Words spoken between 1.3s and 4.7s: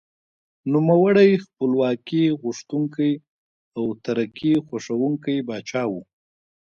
خپلواکي غوښتونکی او ترقي